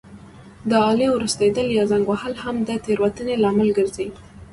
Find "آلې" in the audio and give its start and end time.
0.89-1.07